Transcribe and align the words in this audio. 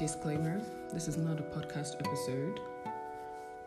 disclaimer 0.00 0.58
this 0.94 1.08
is 1.08 1.18
not 1.18 1.38
a 1.38 1.42
podcast 1.42 1.96
episode, 2.00 2.58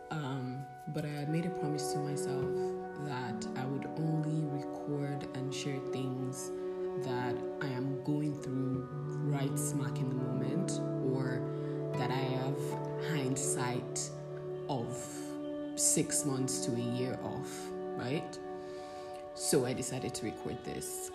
um, 0.10 0.66
but 0.88 1.06
I 1.06 1.10
had 1.10 1.30
made 1.30 1.46
a 1.46 1.52
promise 1.52 1.94
to 1.94 2.00
myself 2.00 2.50
that 3.06 3.46
I 3.56 3.64
would 3.66 3.88
only 3.98 4.44
record 4.48 5.28
and 5.36 5.54
share 5.54 5.78
things 5.92 6.50
that 7.06 7.36
I 7.62 7.68
am 7.68 8.04
going 8.04 8.34
through 8.42 8.90
right 9.30 9.60
smack 9.60 10.00
in 10.00 10.10
the 10.10 10.16
moment 10.16 10.82
or 11.14 11.40
that 12.00 12.10
I 12.10 12.24
have 12.42 12.58
hindsight 13.12 14.10
of 14.70 14.98
six 15.76 16.26
months 16.26 16.66
to 16.66 16.72
a 16.72 16.98
year 16.98 17.20
off, 17.24 17.70
right? 17.96 18.40
So 19.36 19.68
I 19.68 19.74
decided 19.74 20.16
to 20.16 20.26
record 20.26 20.58
this. 20.64 21.12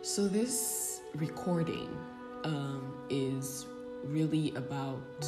So, 0.00 0.26
this 0.26 1.02
recording 1.14 1.88
um, 2.46 2.94
is 3.10 3.66
really 4.04 4.52
about 4.54 5.20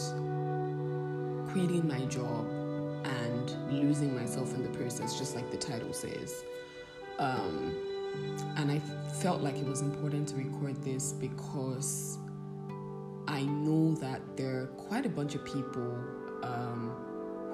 quitting 1.53 1.87
my 1.87 2.05
job 2.07 2.47
and 3.05 3.73
losing 3.73 4.15
myself 4.15 4.55
in 4.55 4.63
the 4.63 4.79
process, 4.79 5.19
just 5.19 5.35
like 5.35 5.51
the 5.51 5.57
title 5.57 5.93
says. 5.93 6.45
Um, 7.19 7.75
and 8.57 8.71
I 8.71 8.79
felt 9.21 9.43
like 9.43 9.57
it 9.57 9.67
was 9.67 9.81
important 9.81 10.29
to 10.29 10.37
record 10.37 10.83
this 10.85 11.13
because 11.13 12.19
I 13.27 13.43
know 13.43 13.95
that 13.97 14.21
there 14.37 14.63
are 14.63 14.67
quite 14.67 15.05
a 15.05 15.09
bunch 15.09 15.35
of 15.35 15.45
people 15.45 15.99
um, 16.45 16.95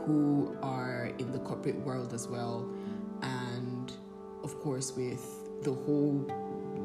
who 0.04 0.56
are 0.62 1.10
in 1.18 1.32
the 1.32 1.38
corporate 1.38 1.78
world 1.80 2.12
as 2.12 2.28
well, 2.28 2.68
and 3.22 3.92
of 4.42 4.60
course, 4.60 4.92
with 4.94 5.24
the 5.62 5.72
whole 5.72 6.26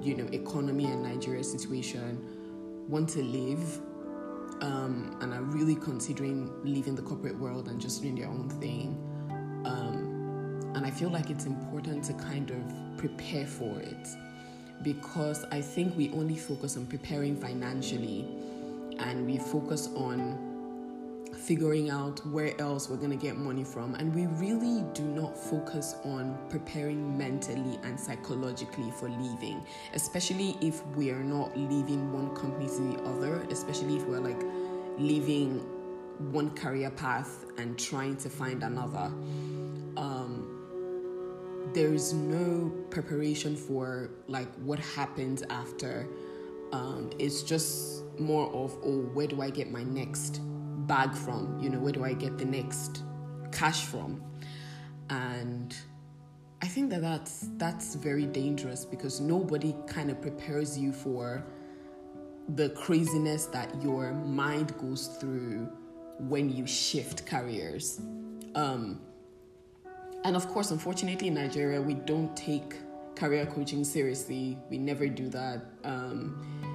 you 0.02 0.16
know 0.16 0.27
economy 0.31 0.86
and 0.86 1.03
Nigeria 1.03 1.43
situation, 1.43 2.39
want 2.90 3.08
to 3.08 3.23
live 3.23 3.80
um, 4.62 5.16
and 5.22 5.34
are 5.34 5.44
really 5.44 5.76
considering 5.76 6.52
leaving 6.64 6.95
the 6.95 7.02
corporate 7.02 7.38
world 7.38 7.68
and 7.68 7.80
just 7.80 8.02
doing 8.02 8.16
their 8.16 8.28
own 8.28 8.50
thing. 8.59 8.98
Um, 9.66 10.72
and 10.76 10.86
I 10.86 10.92
feel 10.92 11.10
like 11.10 11.30
it's 11.30 11.45
important 11.45 12.04
to 12.06 12.14
kind 12.14 12.50
of 12.50 12.98
prepare 12.98 13.45
for 13.45 13.80
it 13.80 14.08
because 14.82 15.45
I 15.52 15.62
think 15.62 15.95
we 15.95 16.10
only 16.12 16.36
focus 16.36 16.78
on 16.78 16.88
preparing 16.88 17.36
financially 17.36 18.28
and 18.98 19.26
we 19.26 19.38
focus 19.38 19.90
on 19.95 20.48
figuring 21.40 21.90
out 21.90 22.26
where 22.28 22.59
else 22.59 22.90
we're 22.90 22.98
going 22.98 23.09
to 23.09 23.16
get 23.16 23.38
money 23.38 23.64
from. 23.64 23.95
And 23.95 24.14
we 24.14 24.28
really 24.28 24.84
do 24.94 25.04
not 25.04 25.38
focus 25.38 25.95
on 26.04 26.38
preparing 26.50 27.18
mentally 27.18 27.80
and 27.84 28.00
psychologically 28.00 28.92
for 28.92 29.09
leaving, 29.09 29.64
especially 29.94 30.58
if 30.62 30.86
we 30.88 31.12
are 31.12 31.23
not 31.23 31.58
leaving 31.58 32.12
one 32.12 32.36
company 32.36 32.67
to 32.67 32.82
the 32.82 33.04
other, 33.04 33.45
especially 33.50 33.98
if 33.98 34.04
we're 34.04 34.20
like 34.20 34.42
leaving 34.98 35.60
one 36.32 36.52
career 36.52 36.92
path 36.92 37.45
and 37.58 37.80
trying 37.80 38.17
to 38.17 38.30
find 38.30 38.64
another. 38.64 39.12
Um, 39.98 40.56
there's 41.73 42.14
no 42.14 42.72
preparation 42.90 43.56
for 43.56 44.12
like 44.28 44.54
what 44.56 44.80
happens 44.80 45.44
after. 45.50 46.08
Um, 46.72 47.10
it's 47.17 47.42
just 47.42 48.04
more 48.20 48.48
of 48.48 48.78
oh, 48.84 49.02
where 49.14 49.28
do 49.28 49.42
I 49.42 49.50
get 49.50 49.72
my 49.72 49.84
next 49.84 50.42
bag 50.90 51.16
from? 51.16 51.58
You 51.62 51.70
know, 51.70 51.80
where 51.80 51.94
do 51.94 52.04
I 52.04 52.14
get 52.14 52.38
the 52.38 52.45
next 52.45 53.04
cash 53.54 53.86
from? 53.86 54.22
And 55.09 55.73
I 56.62 56.68
think 56.68 56.90
that 56.90 57.02
that's 57.02 57.48
that's 57.58 57.95
very 57.95 58.26
dangerous 58.26 58.84
because 58.84 59.22
nobody 59.22 59.73
kind 59.88 60.12
of 60.12 60.22
prepares 60.22 60.78
you 60.78 60.92
for 60.92 61.45
the 62.55 62.70
craziness 62.72 63.45
that 63.45 63.70
your 63.82 64.11
mind 64.14 64.78
goes 64.78 65.08
through 65.20 65.70
when 66.17 66.49
you 66.49 66.67
shift 66.67 67.26
careers. 67.26 68.02
Um, 68.55 68.99
and 70.26 70.36
of 70.36 70.48
course, 70.49 70.72
unfortunately, 70.72 71.28
in 71.28 71.36
Nigeria, 71.36 71.82
we 71.82 71.94
don't 71.94 72.36
take 72.36 72.76
career 73.16 73.45
coaching 73.45 73.83
seriously. 73.83 74.58
We 74.70 74.78
never 74.78 75.08
do 75.08 75.30
that. 75.30 75.61
Um, 75.83 76.68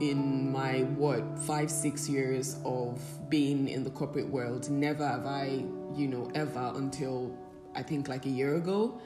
in 0.00 0.52
my 0.52 0.80
what 0.96 1.38
five 1.38 1.70
six 1.70 2.08
years 2.08 2.58
of 2.64 3.00
being 3.30 3.68
in 3.68 3.82
the 3.82 3.90
corporate 3.90 4.28
world 4.28 4.68
never 4.70 5.06
have 5.06 5.26
i 5.26 5.64
you 5.94 6.06
know 6.06 6.30
ever 6.34 6.72
until 6.76 7.36
i 7.74 7.82
think 7.82 8.08
like 8.08 8.26
a 8.26 8.30
year 8.30 8.56
ago 8.56 9.00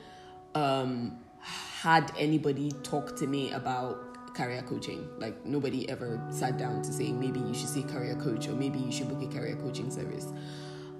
um 0.54 1.16
had 1.40 2.12
anybody 2.18 2.70
talk 2.82 3.16
to 3.16 3.26
me 3.26 3.50
about 3.52 4.34
career 4.34 4.62
coaching. 4.62 5.08
Like 5.18 5.44
nobody 5.44 5.88
ever 5.88 6.20
sat 6.30 6.58
down 6.58 6.82
to 6.82 6.92
say 6.92 7.12
maybe 7.12 7.40
you 7.40 7.54
should 7.54 7.68
see 7.68 7.82
career 7.82 8.14
coach 8.16 8.48
or 8.48 8.52
maybe 8.52 8.78
you 8.78 8.92
should 8.92 9.08
book 9.08 9.22
a 9.22 9.34
career 9.34 9.56
coaching 9.56 9.90
service. 9.90 10.28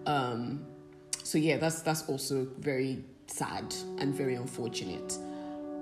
Um 0.07 0.65
so 1.23 1.39
yeah 1.39 1.59
that's 1.59 1.83
that's 1.83 2.09
also 2.09 2.49
very 2.59 3.05
sad 3.27 3.75
and 3.99 4.15
very 4.15 4.35
unfortunate 4.35 5.17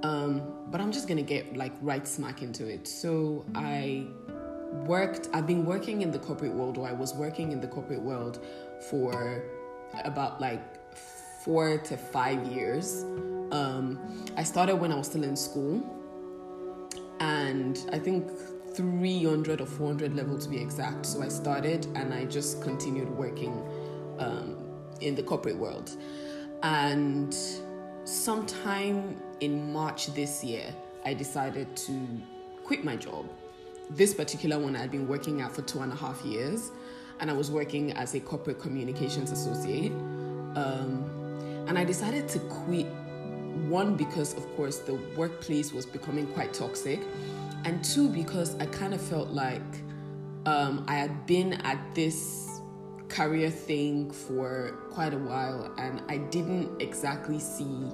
um, 0.02 0.42
but 0.70 0.80
I'm 0.80 0.92
just 0.92 1.08
gonna 1.08 1.22
get 1.22 1.56
like 1.56 1.72
right 1.80 2.06
smack 2.06 2.42
into 2.42 2.66
it. 2.66 2.86
So 2.86 3.44
I 3.54 4.06
worked, 4.86 5.28
I've 5.32 5.46
been 5.46 5.64
working 5.64 6.02
in 6.02 6.10
the 6.10 6.18
corporate 6.18 6.52
world, 6.52 6.78
or 6.78 6.86
I 6.86 6.92
was 6.92 7.14
working 7.14 7.52
in 7.52 7.60
the 7.60 7.68
corporate 7.68 8.02
world 8.02 8.44
for 8.90 9.42
about 10.04 10.40
like 10.40 10.62
four 11.44 11.78
to 11.78 11.96
five 11.96 12.46
years. 12.46 13.04
Um, 13.50 14.26
I 14.36 14.42
started 14.42 14.76
when 14.76 14.92
I 14.92 14.96
was 14.96 15.06
still 15.06 15.24
in 15.24 15.36
school, 15.36 15.82
and 17.20 17.78
I 17.92 17.98
think 17.98 18.30
300 18.74 19.60
or 19.60 19.66
400 19.66 20.14
level 20.14 20.38
to 20.38 20.48
be 20.48 20.60
exact. 20.60 21.06
So 21.06 21.22
I 21.22 21.28
started 21.28 21.86
and 21.96 22.12
I 22.14 22.24
just 22.26 22.62
continued 22.62 23.08
working 23.10 23.62
um, 24.18 24.56
in 25.00 25.14
the 25.14 25.22
corporate 25.22 25.56
world. 25.56 25.90
And 26.62 27.36
sometime 28.08 29.20
in 29.40 29.70
March 29.72 30.06
this 30.14 30.42
year, 30.42 30.74
I 31.04 31.12
decided 31.12 31.76
to 31.76 32.22
quit 32.64 32.82
my 32.82 32.96
job. 32.96 33.26
This 33.90 34.14
particular 34.14 34.58
one 34.58 34.76
I'd 34.76 34.90
been 34.90 35.06
working 35.06 35.42
at 35.42 35.52
for 35.52 35.62
two 35.62 35.80
and 35.80 35.92
a 35.92 35.96
half 35.96 36.24
years, 36.24 36.70
and 37.20 37.30
I 37.30 37.34
was 37.34 37.50
working 37.50 37.92
as 37.92 38.14
a 38.14 38.20
corporate 38.20 38.58
communications 38.58 39.30
associate. 39.30 39.92
Um, 40.56 41.04
and 41.66 41.78
I 41.78 41.84
decided 41.84 42.28
to 42.30 42.38
quit 42.38 42.86
one 43.68 43.94
because, 43.94 44.34
of 44.34 44.56
course, 44.56 44.78
the 44.78 44.94
workplace 45.16 45.72
was 45.72 45.84
becoming 45.84 46.26
quite 46.28 46.54
toxic, 46.54 47.00
and 47.64 47.84
two 47.84 48.08
because 48.08 48.56
I 48.58 48.66
kind 48.66 48.94
of 48.94 49.02
felt 49.02 49.28
like 49.28 49.60
um, 50.46 50.84
I 50.88 50.94
had 50.94 51.26
been 51.26 51.54
at 51.54 51.78
this 51.94 52.47
career 53.08 53.50
thing 53.50 54.10
for 54.10 54.78
quite 54.90 55.14
a 55.14 55.18
while, 55.18 55.72
and 55.78 56.02
I 56.08 56.18
didn't 56.18 56.80
exactly 56.80 57.38
see 57.38 57.90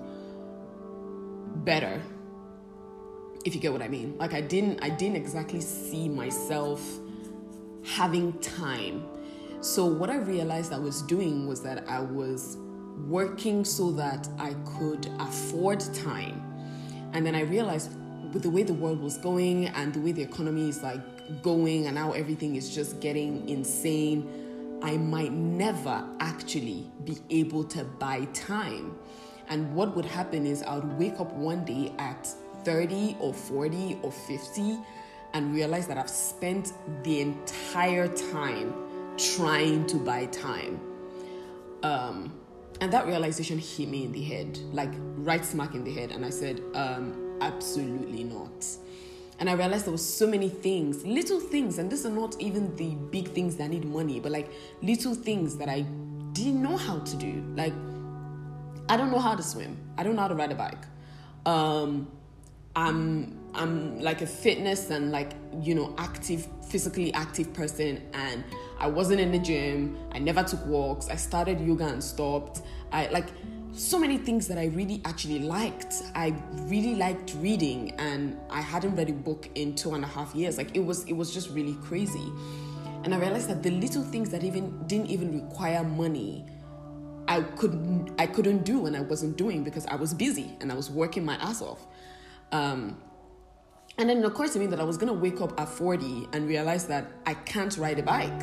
better 1.57 2.01
if 3.45 3.55
you 3.55 3.61
get 3.61 3.73
what 3.73 3.83
i 3.83 3.89
mean. 3.89 4.17
Like 4.19 4.35
i 4.35 4.41
didn't 4.41 4.83
i 4.83 4.89
didn't 4.89 5.17
exactly 5.17 5.61
see 5.61 6.09
myself 6.09 6.83
having 7.85 8.33
time. 8.41 9.07
So 9.61 9.87
what 9.87 10.11
i 10.11 10.17
realized 10.17 10.73
i 10.73 10.79
was 10.79 11.03
doing 11.03 11.47
was 11.47 11.63
that 11.63 11.89
i 11.89 12.01
was 12.01 12.59
working 13.07 13.65
so 13.65 13.91
that 13.93 14.29
i 14.39 14.55
could 14.79 15.09
afford 15.21 15.81
time. 15.95 16.43
And 17.13 17.25
then 17.25 17.35
i 17.35 17.43
realized 17.43 17.93
with 18.33 18.43
the 18.43 18.51
way 18.51 18.63
the 18.63 18.75
world 18.75 19.01
was 19.01 19.17
going 19.19 19.69
and 19.69 19.95
the 19.95 20.01
way 20.01 20.13
the 20.13 20.23
economy 20.23 20.69
is 20.69 20.83
like 20.83 21.01
going 21.43 21.87
and 21.87 21.95
now 21.95 22.13
everything 22.13 22.57
is 22.57 22.75
just 22.75 23.01
getting 23.01 23.49
insane 23.49 24.29
i 24.85 24.97
might 24.97 25.33
never 25.33 25.97
actually 26.21 26.91
be 27.05 27.17
able 27.31 27.65
to 27.65 27.83
buy 27.85 28.25
time 28.27 28.97
and 29.49 29.75
what 29.75 29.95
would 29.95 30.05
happen 30.05 30.47
is 30.47 30.63
I 30.63 30.77
would 30.77 30.99
wake 30.99 31.21
up 31.21 31.33
one 31.33 31.65
day 31.65 31.93
at 31.99 32.27
30 32.65 33.17
or 33.21 33.35
40 33.35 33.99
or 34.03 34.11
50 34.11 34.79
and 35.35 35.55
realize 35.55 35.87
that 35.89 35.99
I've 35.99 36.11
spent 36.11 36.73
the 37.03 37.21
entire 37.21 38.09
time 38.09 38.73
trying 39.19 39.87
to 39.89 39.97
buy 39.97 40.27
time. 40.27 40.81
Um, 41.83 42.33
and 42.81 42.93
that 42.93 43.07
realization 43.07 43.59
hit 43.59 43.89
me 43.89 44.05
in 44.05 44.13
the 44.13 44.23
head, 44.23 44.59
like 44.73 44.93
right 45.17 45.45
smack 45.45 45.75
in 45.75 45.85
the 45.85 45.93
head. 45.93 46.11
And 46.11 46.25
I 46.25 46.31
said, 46.31 46.61
um, 46.75 47.39
absolutely 47.41 48.25
not. 48.25 48.67
And 49.39 49.51
I 49.51 49.55
realized 49.55 49.87
there 49.87 49.93
were 49.93 49.99
so 49.99 50.27
many 50.27 50.49
things, 50.49 51.05
little 51.05 51.41
things, 51.41 51.79
and 51.79 51.91
these 51.91 52.07
are 52.07 52.11
not 52.11 52.41
even 52.41 52.75
the 52.77 52.95
big 53.11 53.29
things 53.33 53.57
that 53.57 53.69
need 53.69 53.85
money, 53.85 54.21
but 54.21 54.31
like 54.31 54.51
little 54.83 55.15
things 55.15 55.57
that 55.57 55.69
I 55.69 55.81
didn't 56.33 56.63
know 56.63 56.77
how 56.77 56.99
to 57.01 57.17
do. 57.17 57.45
Like 57.57 57.73
I 58.89 58.97
don't 58.97 59.11
know 59.11 59.19
how 59.19 59.35
to 59.35 59.43
swim. 59.43 59.77
I 59.97 60.03
don't 60.03 60.15
know 60.15 60.23
how 60.23 60.29
to 60.29 60.35
ride 60.35 60.53
a 60.53 60.55
bike. 60.55 60.85
Um, 61.47 62.09
I'm 62.77 63.41
I'm 63.55 64.01
like 64.01 64.21
a 64.21 64.27
fitness 64.27 64.91
and 64.91 65.13
like 65.13 65.33
you 65.61 65.75
know 65.75 65.95
active, 65.99 66.47
physically 66.69 67.13
active 67.15 67.53
person, 67.53 68.03
and 68.13 68.45
I 68.79 68.89
wasn't 68.89 69.21
in 69.21 69.33
the 69.33 69.39
gym. 69.39 69.97
I 70.13 70.19
never 70.19 70.43
took 70.43 70.65
walks. 70.67 71.09
I 71.09 71.17
started 71.17 71.61
yoga 71.61 71.87
and 71.87 72.03
stopped. 72.03 72.63
I 72.93 73.07
like 73.09 73.29
so 73.75 73.99
many 73.99 74.19
things 74.19 74.47
that 74.49 74.59
I 74.59 74.67
really 74.67 75.01
actually 75.05 75.41
liked. 75.41 76.03
I 76.15 76.35
really 76.67 76.95
liked 76.95 77.35
reading, 77.39 77.93
and 77.99 78.39
I 78.49 78.61
hadn't 78.61 78.95
read 78.97 79.11
a 79.11 79.13
book 79.13 79.49
in 79.57 79.75
two 79.75 79.95
and 79.95 80.05
a 80.05 80.07
half 80.07 80.35
years. 80.35 80.57
Like 80.57 80.77
it 80.77 80.85
was, 80.85 81.05
it 81.05 81.13
was 81.13 81.35
just 81.35 81.51
really 81.51 81.75
crazy. 81.83 82.33
And 83.03 83.15
I 83.15 83.19
realized 83.19 83.49
that 83.51 83.63
the 83.63 83.71
little 83.71 84.03
things 84.03 84.31
that 84.31 84.45
even 84.45 84.87
didn't 84.87 85.09
even 85.09 85.45
require 85.45 85.83
money, 85.83 86.47
I 87.27 87.41
couldn't, 87.43 88.13
I 88.19 88.27
couldn't 88.27 88.65
do, 88.65 88.87
and 88.87 88.97
I 88.97 89.01
wasn't 89.01 89.37
doing 89.37 89.65
because 89.65 89.87
I 89.87 89.97
was 89.97 90.15
busy 90.15 90.57
and 90.61 90.71
I 90.71 90.75
was 90.75 90.91
working 90.91 91.25
my 91.25 91.35
ass 91.35 91.61
off. 91.61 91.87
Um, 92.53 92.97
and 93.99 94.09
then 94.09 94.19
it 94.19 94.25
occurred 94.25 94.53
to 94.53 94.59
me 94.59 94.67
that 94.67 94.81
I 94.81 94.85
was 94.85 94.97
gonna 94.97 95.13
wake 95.13 95.41
up 95.41 95.61
at 95.61 95.69
40 95.69 96.29
and 96.33 96.49
realize 96.49 96.87
that 96.87 97.07
I 97.27 97.35
can't 97.35 97.77
ride 97.77 97.99
a 97.99 98.03
bike. 98.03 98.43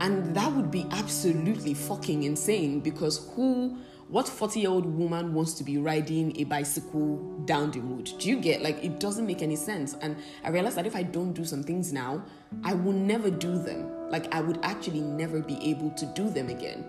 And 0.00 0.34
that 0.34 0.52
would 0.52 0.70
be 0.70 0.86
absolutely 0.90 1.74
fucking 1.74 2.24
insane 2.24 2.80
because 2.80 3.28
who 3.34 3.78
what 4.12 4.28
40 4.28 4.60
year 4.60 4.68
old 4.68 4.84
woman 4.84 5.32
wants 5.32 5.54
to 5.54 5.64
be 5.64 5.78
riding 5.78 6.38
a 6.38 6.44
bicycle 6.44 7.16
down 7.46 7.70
the 7.70 7.80
road? 7.80 8.12
Do 8.18 8.28
you 8.28 8.38
get 8.38 8.60
like 8.60 8.84
it 8.84 9.00
doesn't 9.00 9.26
make 9.26 9.40
any 9.40 9.56
sense? 9.56 9.96
And 10.02 10.16
I 10.44 10.50
realized 10.50 10.76
that 10.76 10.86
if 10.86 10.94
I 10.94 11.02
don't 11.02 11.32
do 11.32 11.46
some 11.46 11.62
things 11.62 11.94
now, 11.94 12.22
I 12.62 12.74
will 12.74 12.92
never 12.92 13.30
do 13.30 13.56
them. 13.56 13.90
Like 14.10 14.32
I 14.34 14.42
would 14.42 14.58
actually 14.62 15.00
never 15.00 15.40
be 15.40 15.58
able 15.70 15.92
to 15.92 16.04
do 16.14 16.28
them 16.28 16.50
again. 16.50 16.84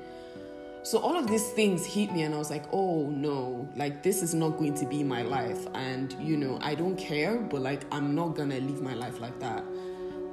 So 0.83 0.97
all 0.97 1.17
of 1.17 1.27
these 1.27 1.49
things 1.51 1.85
hit 1.85 2.11
me, 2.11 2.23
and 2.23 2.35
I 2.35 2.37
was 2.37 2.49
like, 2.49 2.65
oh 2.73 3.09
no, 3.09 3.69
like 3.77 4.03
this 4.03 4.21
is 4.21 4.33
not 4.33 4.57
going 4.57 4.73
to 4.73 4.85
be 4.85 5.01
my 5.01 5.21
life. 5.21 5.65
And 5.75 6.13
you 6.19 6.35
know, 6.35 6.59
I 6.61 6.75
don't 6.75 6.97
care, 6.97 7.37
but 7.37 7.61
like 7.61 7.85
I'm 7.89 8.15
not 8.15 8.35
gonna 8.35 8.59
live 8.59 8.81
my 8.81 8.95
life 8.95 9.21
like 9.21 9.39
that. 9.39 9.63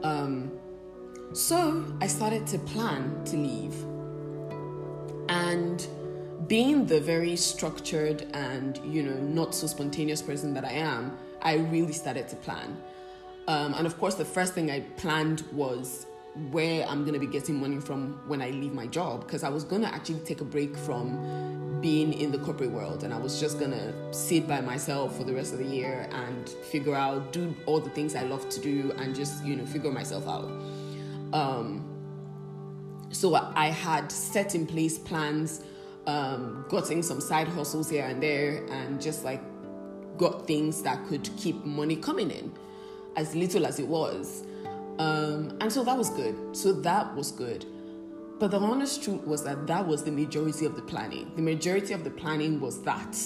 Um, 0.02 0.50
so 1.34 1.86
I 2.00 2.08
started 2.08 2.48
to 2.48 2.58
plan 2.58 3.22
to 3.26 3.36
leave. 3.36 3.76
And 5.28 5.86
being 6.50 6.84
the 6.84 7.00
very 7.00 7.36
structured 7.36 8.26
and 8.34 8.80
you 8.84 9.04
know 9.04 9.14
not 9.20 9.54
so 9.54 9.68
spontaneous 9.68 10.20
person 10.20 10.52
that 10.52 10.64
I 10.64 10.72
am, 10.72 11.16
I 11.40 11.54
really 11.54 11.92
started 11.92 12.26
to 12.28 12.36
plan. 12.36 12.76
Um, 13.46 13.72
and 13.74 13.86
of 13.86 13.96
course, 14.00 14.16
the 14.16 14.24
first 14.24 14.52
thing 14.52 14.68
I 14.68 14.80
planned 14.80 15.44
was 15.52 16.06
where 16.50 16.84
I'm 16.88 17.04
gonna 17.04 17.20
be 17.20 17.28
getting 17.28 17.60
money 17.60 17.78
from 17.78 18.20
when 18.26 18.42
I 18.42 18.50
leave 18.50 18.72
my 18.72 18.88
job 18.88 19.24
because 19.24 19.44
I 19.44 19.48
was 19.48 19.62
gonna 19.62 19.86
actually 19.86 20.18
take 20.20 20.40
a 20.40 20.44
break 20.44 20.76
from 20.76 21.78
being 21.80 22.12
in 22.12 22.32
the 22.32 22.38
corporate 22.38 22.72
world 22.72 23.04
and 23.04 23.14
I 23.14 23.18
was 23.18 23.38
just 23.38 23.60
gonna 23.60 23.94
sit 24.12 24.48
by 24.48 24.60
myself 24.60 25.16
for 25.16 25.22
the 25.22 25.32
rest 25.32 25.52
of 25.52 25.60
the 25.60 25.64
year 25.64 26.08
and 26.10 26.48
figure 26.48 26.96
out, 26.96 27.32
do 27.32 27.54
all 27.66 27.78
the 27.78 27.90
things 27.90 28.16
I 28.16 28.24
love 28.24 28.48
to 28.48 28.60
do 28.60 28.92
and 28.98 29.14
just 29.14 29.44
you 29.44 29.54
know 29.54 29.66
figure 29.66 29.92
myself 29.92 30.26
out. 30.26 30.50
Um, 31.32 31.86
so 33.12 33.36
I 33.36 33.68
had 33.68 34.10
set 34.10 34.56
in 34.56 34.66
place 34.66 34.98
plans 34.98 35.62
um, 36.10 36.64
gotten 36.68 37.02
some 37.02 37.20
side 37.20 37.48
hustles 37.48 37.88
here 37.88 38.04
and 38.04 38.22
there, 38.22 38.64
and 38.70 39.00
just 39.00 39.24
like 39.24 39.40
got 40.16 40.46
things 40.46 40.82
that 40.82 41.06
could 41.06 41.28
keep 41.36 41.64
money 41.64 41.96
coming 41.96 42.30
in, 42.30 42.52
as 43.16 43.34
little 43.34 43.66
as 43.66 43.78
it 43.78 43.86
was. 43.86 44.44
Um, 44.98 45.56
and 45.60 45.72
so 45.72 45.82
that 45.84 45.96
was 45.96 46.10
good. 46.10 46.56
So 46.56 46.72
that 46.72 47.14
was 47.14 47.30
good. 47.30 47.64
But 48.38 48.50
the 48.50 48.58
honest 48.58 49.02
truth 49.02 49.26
was 49.26 49.44
that 49.44 49.66
that 49.66 49.86
was 49.86 50.02
the 50.02 50.10
majority 50.10 50.66
of 50.66 50.74
the 50.74 50.82
planning. 50.82 51.30
The 51.36 51.42
majority 51.42 51.92
of 51.94 52.04
the 52.04 52.10
planning 52.10 52.60
was 52.60 52.82
that. 52.82 53.16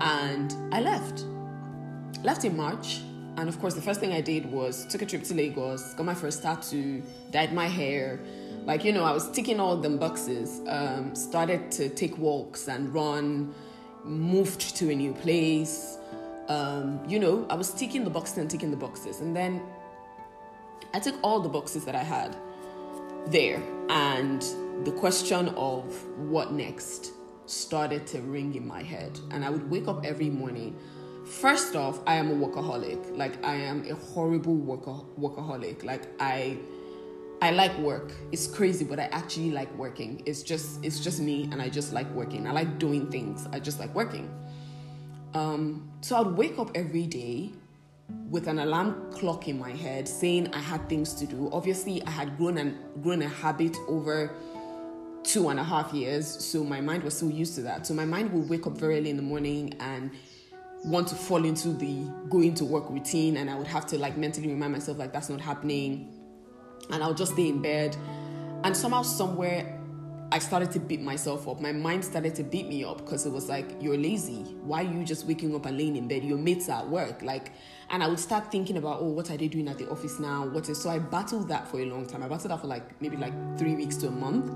And 0.00 0.54
I 0.72 0.80
left. 0.80 1.24
Left 2.22 2.44
in 2.44 2.56
March. 2.56 3.00
And 3.38 3.48
of 3.48 3.60
course, 3.60 3.74
the 3.74 3.82
first 3.82 4.00
thing 4.00 4.12
I 4.12 4.20
did 4.20 4.46
was 4.46 4.86
took 4.86 5.02
a 5.02 5.06
trip 5.06 5.22
to 5.24 5.34
Lagos, 5.34 5.94
got 5.94 6.06
my 6.06 6.14
first 6.14 6.42
tattoo, 6.42 7.02
dyed 7.30 7.52
my 7.52 7.66
hair, 7.66 8.20
like, 8.66 8.84
you 8.84 8.92
know, 8.92 9.04
I 9.04 9.12
was 9.12 9.30
ticking 9.30 9.60
all 9.60 9.76
the 9.76 9.88
boxes, 9.90 10.60
um, 10.66 11.14
started 11.14 11.70
to 11.72 11.88
take 11.88 12.18
walks 12.18 12.66
and 12.66 12.92
run, 12.92 13.54
moved 14.04 14.76
to 14.76 14.90
a 14.90 14.94
new 14.94 15.12
place. 15.12 15.98
Um, 16.48 17.00
you 17.08 17.20
know, 17.20 17.46
I 17.48 17.54
was 17.54 17.72
ticking 17.72 18.02
the 18.02 18.10
boxes 18.10 18.38
and 18.38 18.50
ticking 18.50 18.72
the 18.72 18.76
boxes. 18.76 19.20
And 19.20 19.36
then 19.36 19.62
I 20.92 20.98
took 20.98 21.14
all 21.22 21.38
the 21.38 21.48
boxes 21.48 21.84
that 21.84 21.94
I 21.94 22.02
had 22.02 22.36
there. 23.26 23.62
And 23.88 24.42
the 24.84 24.92
question 24.92 25.48
of 25.50 25.84
what 26.18 26.52
next 26.52 27.12
started 27.46 28.04
to 28.08 28.20
ring 28.20 28.56
in 28.56 28.66
my 28.66 28.82
head. 28.82 29.16
And 29.30 29.44
I 29.44 29.50
would 29.50 29.70
wake 29.70 29.86
up 29.86 30.04
every 30.04 30.28
morning. 30.28 30.76
First 31.24 31.76
off, 31.76 32.00
I 32.04 32.14
am 32.14 32.30
a 32.30 32.46
workaholic. 32.46 33.16
Like, 33.16 33.44
I 33.44 33.54
am 33.54 33.88
a 33.88 33.94
horrible 33.94 34.56
worker- 34.56 35.06
workaholic. 35.16 35.84
Like, 35.84 36.08
I 36.18 36.58
I 37.42 37.50
like 37.50 37.76
work. 37.78 38.12
It's 38.32 38.46
crazy, 38.46 38.84
but 38.84 38.98
I 38.98 39.04
actually 39.04 39.50
like 39.50 39.72
working. 39.76 40.22
It's 40.24 40.42
just 40.42 40.82
it's 40.84 41.00
just 41.00 41.20
me 41.20 41.48
and 41.52 41.60
I 41.60 41.68
just 41.68 41.92
like 41.92 42.10
working. 42.12 42.46
I 42.46 42.52
like 42.52 42.78
doing 42.78 43.10
things. 43.10 43.46
I 43.52 43.60
just 43.60 43.78
like 43.78 43.94
working. 43.94 44.30
Um, 45.34 45.90
so 46.00 46.16
I'd 46.16 46.34
wake 46.34 46.58
up 46.58 46.70
every 46.74 47.06
day 47.06 47.52
with 48.30 48.46
an 48.46 48.60
alarm 48.60 49.12
clock 49.12 49.48
in 49.48 49.58
my 49.58 49.72
head 49.72 50.08
saying 50.08 50.54
I 50.54 50.60
had 50.60 50.88
things 50.88 51.12
to 51.14 51.26
do. 51.26 51.50
Obviously, 51.52 52.02
I 52.06 52.10
had 52.10 52.38
grown 52.38 52.56
and 52.56 52.78
grown 53.02 53.20
a 53.20 53.28
habit 53.28 53.76
over 53.86 54.34
two 55.22 55.50
and 55.50 55.60
a 55.60 55.64
half 55.64 55.92
years, 55.92 56.26
so 56.26 56.64
my 56.64 56.80
mind 56.80 57.02
was 57.02 57.18
so 57.18 57.26
used 57.26 57.54
to 57.56 57.62
that. 57.62 57.86
So 57.86 57.92
my 57.92 58.04
mind 58.06 58.32
would 58.32 58.48
wake 58.48 58.66
up 58.66 58.78
very 58.78 58.98
early 58.98 59.10
in 59.10 59.16
the 59.16 59.22
morning 59.22 59.74
and 59.80 60.10
want 60.84 61.08
to 61.08 61.14
fall 61.14 61.44
into 61.44 61.68
the 61.68 62.10
going 62.30 62.54
to 62.54 62.64
work 62.64 62.88
routine, 62.88 63.36
and 63.36 63.50
I 63.50 63.58
would 63.58 63.66
have 63.66 63.84
to 63.88 63.98
like 63.98 64.16
mentally 64.16 64.48
remind 64.48 64.72
myself 64.72 64.96
like 64.96 65.12
that's 65.12 65.28
not 65.28 65.40
happening 65.40 66.15
and 66.90 67.02
I'll 67.02 67.14
just 67.14 67.32
stay 67.32 67.48
in 67.48 67.62
bed. 67.62 67.96
And 68.64 68.76
somehow, 68.76 69.02
somewhere, 69.02 69.76
I 70.32 70.40
started 70.40 70.72
to 70.72 70.80
beat 70.80 71.00
myself 71.00 71.46
up. 71.46 71.60
My 71.60 71.70
mind 71.70 72.04
started 72.04 72.34
to 72.34 72.42
beat 72.42 72.66
me 72.66 72.82
up 72.84 72.98
because 72.98 73.26
it 73.26 73.32
was 73.32 73.48
like, 73.48 73.80
you're 73.80 73.96
lazy. 73.96 74.42
Why 74.62 74.84
are 74.84 74.92
you 74.92 75.04
just 75.04 75.24
waking 75.24 75.54
up 75.54 75.66
and 75.66 75.78
laying 75.78 75.96
in 75.96 76.08
bed? 76.08 76.24
Your 76.24 76.36
mates 76.36 76.68
are 76.68 76.80
at 76.80 76.88
work. 76.88 77.22
Like, 77.22 77.52
and 77.90 78.02
I 78.02 78.08
would 78.08 78.18
start 78.18 78.50
thinking 78.50 78.76
about, 78.76 78.98
oh, 79.00 79.08
what 79.08 79.30
are 79.30 79.36
they 79.36 79.46
doing 79.46 79.68
at 79.68 79.78
the 79.78 79.88
office 79.88 80.18
now? 80.18 80.44
What 80.46 80.68
is 80.68 80.82
so 80.82 80.90
I 80.90 80.98
battled 80.98 81.48
that 81.48 81.68
for 81.68 81.78
a 81.78 81.84
long 81.84 82.06
time. 82.06 82.24
I 82.24 82.28
battled 82.28 82.50
that 82.50 82.60
for 82.60 82.66
like 82.66 83.00
maybe 83.00 83.16
like 83.16 83.32
three 83.56 83.76
weeks 83.76 83.96
to 83.98 84.08
a 84.08 84.10
month. 84.10 84.50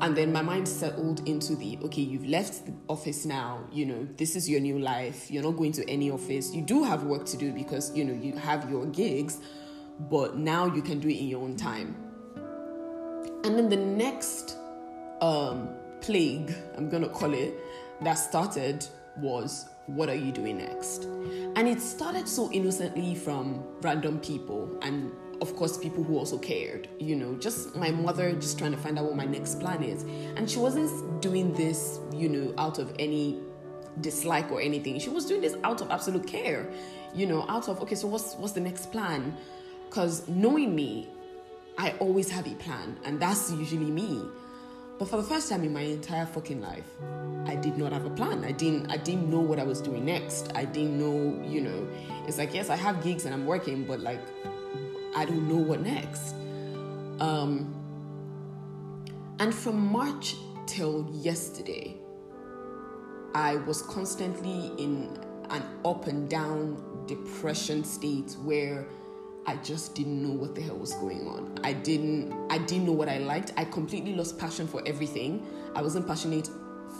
And 0.00 0.16
then 0.16 0.32
my 0.32 0.42
mind 0.42 0.68
settled 0.68 1.26
into 1.28 1.54
the 1.54 1.78
okay, 1.84 2.02
you've 2.02 2.26
left 2.26 2.66
the 2.66 2.72
office 2.88 3.26
now, 3.26 3.64
you 3.72 3.84
know, 3.84 4.08
this 4.16 4.36
is 4.36 4.48
your 4.48 4.60
new 4.60 4.78
life. 4.78 5.30
You're 5.30 5.42
not 5.42 5.56
going 5.56 5.72
to 5.72 5.88
any 5.88 6.10
office. 6.10 6.54
You 6.54 6.62
do 6.62 6.82
have 6.82 7.04
work 7.04 7.26
to 7.26 7.36
do 7.36 7.52
because, 7.52 7.94
you 7.94 8.04
know, 8.04 8.14
you 8.14 8.34
have 8.36 8.70
your 8.70 8.86
gigs, 8.86 9.40
but 10.00 10.36
now 10.36 10.66
you 10.66 10.82
can 10.82 11.00
do 11.00 11.08
it 11.08 11.18
in 11.18 11.28
your 11.28 11.42
own 11.42 11.56
time. 11.56 11.96
And 13.44 13.56
then 13.56 13.68
the 13.68 13.76
next 13.76 14.56
um, 15.20 15.68
plague, 16.00 16.54
I'm 16.76 16.88
gonna 16.88 17.08
call 17.08 17.32
it, 17.34 17.54
that 18.02 18.14
started 18.14 18.86
was 19.16 19.68
what 19.86 20.08
are 20.08 20.14
you 20.14 20.32
doing 20.32 20.58
next? 20.58 21.04
And 21.54 21.68
it 21.68 21.80
started 21.80 22.28
so 22.28 22.50
innocently 22.52 23.14
from 23.14 23.64
random 23.80 24.18
people 24.20 24.78
and 24.82 25.12
of 25.42 25.54
course 25.54 25.76
people 25.76 26.02
who 26.02 26.16
also 26.16 26.38
cared 26.38 26.88
you 26.98 27.14
know 27.14 27.34
just 27.34 27.76
my 27.76 27.90
mother 27.90 28.32
just 28.32 28.58
trying 28.58 28.70
to 28.70 28.76
find 28.78 28.98
out 28.98 29.04
what 29.04 29.16
my 29.16 29.26
next 29.26 29.60
plan 29.60 29.82
is 29.82 30.02
and 30.36 30.50
she 30.50 30.58
wasn't 30.58 31.20
doing 31.20 31.52
this 31.52 32.00
you 32.14 32.28
know 32.28 32.54
out 32.56 32.78
of 32.78 32.90
any 32.98 33.38
dislike 34.00 34.50
or 34.50 34.60
anything 34.60 34.98
she 34.98 35.10
was 35.10 35.26
doing 35.26 35.40
this 35.40 35.54
out 35.64 35.80
of 35.80 35.90
absolute 35.90 36.26
care 36.26 36.66
you 37.14 37.26
know 37.26 37.44
out 37.48 37.68
of 37.68 37.80
okay 37.80 37.94
so 37.94 38.06
what's 38.06 38.34
what's 38.36 38.54
the 38.54 38.60
next 38.60 38.90
plan 38.92 39.36
because 39.96 40.28
knowing 40.28 40.76
me, 40.76 41.08
I 41.78 41.92
always 42.00 42.28
have 42.28 42.46
a 42.46 42.54
plan, 42.56 42.98
and 43.06 43.18
that's 43.18 43.50
usually 43.50 43.90
me. 43.90 44.20
But 44.98 45.08
for 45.08 45.16
the 45.16 45.22
first 45.22 45.48
time 45.48 45.64
in 45.64 45.72
my 45.72 45.80
entire 45.80 46.26
fucking 46.26 46.60
life, 46.60 46.84
I 47.46 47.56
did 47.56 47.78
not 47.78 47.94
have 47.94 48.04
a 48.04 48.10
plan. 48.10 48.44
I 48.44 48.52
didn't 48.52 48.90
I 48.90 48.98
didn't 48.98 49.30
know 49.30 49.40
what 49.40 49.58
I 49.58 49.62
was 49.62 49.80
doing 49.80 50.04
next. 50.04 50.52
I 50.54 50.66
didn't 50.66 50.98
know, 50.98 51.42
you 51.48 51.62
know, 51.62 51.88
it's 52.28 52.36
like 52.36 52.52
yes, 52.52 52.68
I 52.68 52.76
have 52.76 53.02
gigs 53.02 53.24
and 53.24 53.32
I'm 53.32 53.46
working, 53.46 53.84
but 53.84 54.00
like 54.00 54.20
I 55.16 55.24
don't 55.24 55.48
know 55.48 55.56
what 55.56 55.80
next. 55.80 56.34
Um 57.18 57.74
and 59.38 59.54
from 59.54 59.78
March 59.78 60.36
till 60.66 61.08
yesterday, 61.14 61.96
I 63.34 63.56
was 63.56 63.80
constantly 63.80 64.72
in 64.76 65.18
an 65.48 65.62
up 65.86 66.06
and 66.06 66.28
down 66.28 66.82
depression 67.06 67.82
state 67.82 68.36
where 68.42 68.86
I 69.48 69.56
just 69.56 69.94
didn't 69.94 70.22
know 70.22 70.34
what 70.34 70.54
the 70.54 70.62
hell 70.62 70.76
was 70.76 70.92
going 70.94 71.28
on. 71.28 71.58
I 71.62 71.72
didn't 71.72 72.34
I 72.50 72.58
didn't 72.58 72.86
know 72.86 72.92
what 72.92 73.08
I 73.08 73.18
liked. 73.18 73.52
I 73.56 73.64
completely 73.64 74.14
lost 74.14 74.38
passion 74.38 74.66
for 74.66 74.82
everything. 74.86 75.46
I 75.74 75.82
wasn't 75.82 76.06
passionate 76.06 76.50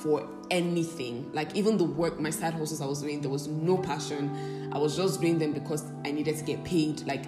for 0.00 0.28
anything. 0.50 1.30
Like 1.32 1.54
even 1.56 1.76
the 1.76 1.84
work, 1.84 2.20
my 2.20 2.30
side 2.30 2.54
hustles 2.54 2.80
I 2.80 2.86
was 2.86 3.02
doing, 3.02 3.20
there 3.20 3.30
was 3.30 3.48
no 3.48 3.78
passion. 3.78 4.70
I 4.72 4.78
was 4.78 4.96
just 4.96 5.20
doing 5.20 5.38
them 5.38 5.52
because 5.52 5.84
I 6.04 6.12
needed 6.12 6.36
to 6.36 6.44
get 6.44 6.62
paid. 6.64 7.04
Like 7.06 7.24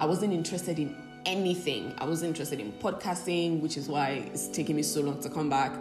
I 0.00 0.06
wasn't 0.06 0.32
interested 0.32 0.78
in 0.78 0.96
anything. 1.26 1.94
I 1.98 2.06
wasn't 2.06 2.28
interested 2.30 2.58
in 2.58 2.72
podcasting, 2.72 3.60
which 3.60 3.76
is 3.76 3.88
why 3.88 4.30
it's 4.32 4.48
taking 4.48 4.76
me 4.76 4.82
so 4.82 5.02
long 5.02 5.20
to 5.20 5.28
come 5.28 5.50
back. 5.50 5.76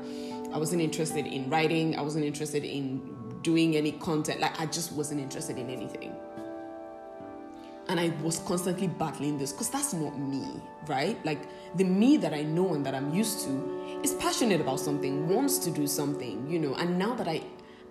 I 0.53 0.57
wasn't 0.57 0.81
interested 0.81 1.25
in 1.25 1.49
writing. 1.49 1.97
I 1.97 2.01
wasn't 2.01 2.25
interested 2.25 2.65
in 2.65 3.01
doing 3.41 3.77
any 3.77 3.93
content. 3.93 4.41
Like 4.41 4.59
I 4.59 4.65
just 4.65 4.91
wasn't 4.91 5.21
interested 5.21 5.57
in 5.57 5.69
anything. 5.69 6.13
And 7.91 7.99
I 7.99 8.07
was 8.23 8.39
constantly 8.39 8.87
battling 8.87 9.37
this 9.37 9.51
because 9.51 9.69
that's 9.69 9.93
not 9.93 10.17
me, 10.17 10.47
right? 10.87 11.23
Like 11.25 11.41
the 11.75 11.83
me 11.83 12.15
that 12.17 12.33
I 12.33 12.41
know 12.41 12.73
and 12.73 12.85
that 12.85 12.95
I'm 12.95 13.13
used 13.13 13.43
to 13.43 13.99
is 14.01 14.13
passionate 14.13 14.61
about 14.61 14.79
something, 14.79 15.27
wants 15.27 15.57
to 15.59 15.71
do 15.71 15.85
something, 15.85 16.49
you 16.49 16.57
know. 16.57 16.73
And 16.75 16.97
now 16.97 17.13
that 17.15 17.27
I 17.27 17.43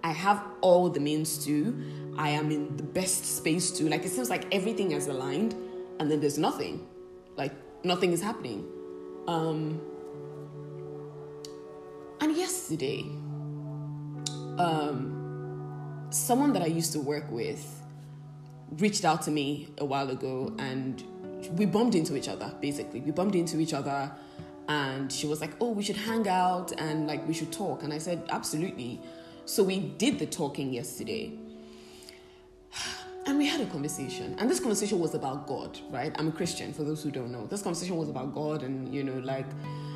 I 0.03 0.13
have 0.13 0.43
all 0.63 0.89
the 0.89 1.01
means 1.01 1.45
to, 1.45 1.77
I 2.17 2.31
am 2.31 2.51
in 2.51 2.79
the 2.79 2.83
best 2.83 3.27
space 3.37 3.71
to. 3.73 3.91
Like 3.91 4.07
it 4.07 4.09
seems 4.09 4.31
like 4.31 4.47
everything 4.55 4.91
has 4.93 5.07
aligned, 5.07 5.55
and 5.99 6.11
then 6.11 6.19
there's 6.19 6.39
nothing, 6.39 6.89
like 7.37 7.53
nothing 7.85 8.13
is 8.13 8.23
happening. 8.23 8.67
Um, 9.29 9.83
and 12.23 12.35
yesterday, 12.35 13.03
um, 14.59 16.09
someone 16.09 16.55
that 16.55 16.63
I 16.63 16.69
used 16.69 16.93
to 16.95 17.01
work 17.01 17.31
with 17.31 17.80
reached 18.79 19.05
out 19.05 19.23
to 19.23 19.31
me 19.31 19.69
a 19.79 19.85
while 19.85 20.11
ago 20.11 20.55
and 20.59 21.03
we 21.53 21.67
bumped 21.67 21.95
into 21.95 22.17
each 22.17 22.29
other 22.29 22.53
basically. 22.61 23.01
We 23.01 23.11
bumped 23.11 23.35
into 23.35 23.59
each 23.61 23.73
other 23.73 24.11
and 24.69 25.11
she 25.11 25.27
was 25.27 25.41
like 25.41 25.53
oh 25.61 25.71
we 25.71 25.83
should 25.83 25.97
hang 25.97 26.29
out 26.29 26.73
and 26.79 27.07
like 27.07 27.27
we 27.27 27.35
should 27.35 27.53
talk. 27.53 27.83
And 27.83 27.93
i 27.93 27.99
said 27.99 28.23
absolutely. 28.31 29.01
So 29.45 29.63
we 29.63 29.81
did 29.81 30.19
the 30.19 30.27
talking 30.27 30.73
yesterday. 30.73 31.33
And 33.27 33.37
we 33.37 33.47
had 33.47 33.61
a 33.61 33.67
conversation. 33.67 34.35
And 34.39 34.51
this 34.51 34.61
conversation 34.61 34.99
was 34.99 35.15
about 35.15 35.47
god 35.47 35.79
right? 35.91 36.15
I'm 36.19 36.29
a 36.29 36.33
christian 36.33 36.73
for 36.73 36.85
those 36.85 37.03
who 37.03 37.11
don't 37.11 37.31
know. 37.31 37.47
This 37.47 37.63
conversation 37.63 37.97
was 37.97 38.09
about 38.09 38.35
god 38.35 38.63
and 38.63 38.93
you 38.95 39.05
know 39.05 39.19
like 39.19 39.47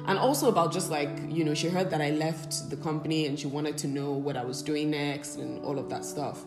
and 0.06 0.18
also 0.18 0.48
about 0.48 0.72
just 0.72 0.90
like 0.90 1.08
you 1.28 1.44
know 1.44 1.54
she 1.54 1.68
heard 1.68 1.90
that 1.90 2.02
i 2.02 2.10
left 2.10 2.68
the 2.70 2.76
company 2.76 3.26
and 3.26 3.38
she 3.38 3.46
wanted 3.46 3.76
to 3.78 3.88
know 3.88 4.12
what 4.12 4.36
i 4.36 4.44
was 4.44 4.62
doing 4.62 4.90
next 4.90 5.36
and 5.36 5.64
all 5.64 5.78
of 5.78 5.88
that 5.88 6.04
stuff 6.04 6.44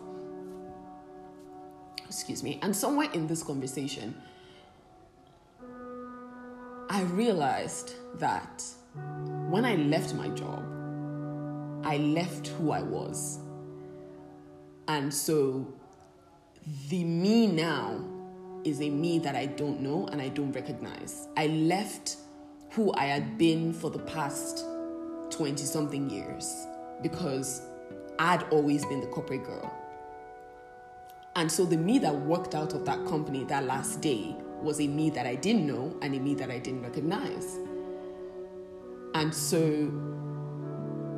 excuse 2.08 2.42
me, 2.42 2.58
and 2.62 2.74
somewhere 2.74 3.08
in 3.12 3.26
this 3.26 3.42
conversation, 3.42 4.14
I 6.90 7.02
realized 7.02 7.92
that 8.18 8.64
when 9.48 9.64
I 9.64 9.76
left 9.76 10.14
my 10.14 10.28
job, 10.28 10.64
I 11.84 11.98
left 11.98 12.48
who 12.48 12.72
I 12.72 12.82
was. 12.82 13.38
And 14.88 15.12
so 15.12 15.72
the 16.88 17.04
me 17.04 17.46
now 17.46 18.02
is 18.64 18.80
a 18.80 18.90
me 18.90 19.18
that 19.20 19.36
I 19.36 19.46
don't 19.46 19.80
know 19.80 20.06
and 20.06 20.20
I 20.20 20.28
don't 20.28 20.52
recognize. 20.52 21.28
I 21.36 21.46
left 21.46 22.16
who 22.72 22.92
I 22.94 23.04
had 23.04 23.38
been 23.38 23.72
for 23.72 23.90
the 23.90 24.00
past 24.00 24.64
20 25.30 25.64
something 25.64 26.10
years 26.10 26.66
because 27.02 27.62
I'd 28.18 28.42
always 28.50 28.84
been 28.86 29.00
the 29.00 29.06
corporate 29.06 29.44
girl. 29.44 29.72
And 31.38 31.50
so 31.52 31.64
the 31.64 31.76
me 31.76 32.00
that 32.00 32.12
worked 32.12 32.56
out 32.56 32.74
of 32.74 32.84
that 32.86 33.06
company 33.06 33.44
that 33.44 33.62
last 33.62 34.00
day 34.00 34.34
was 34.60 34.80
a 34.80 34.88
me 34.88 35.08
that 35.10 35.24
I 35.24 35.36
didn't 35.36 35.68
know 35.68 35.96
and 36.02 36.12
a 36.12 36.18
me 36.18 36.34
that 36.34 36.50
I 36.50 36.58
didn't 36.58 36.82
recognize. 36.82 37.60
And 39.14 39.32
so 39.32 39.62